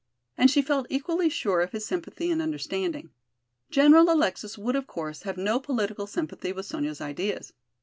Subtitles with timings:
[0.35, 3.11] And she felt equally sure of his sympathy and understanding.
[3.69, 7.53] General Alexis would, of course, have no political sympathy with Sonya's ideas.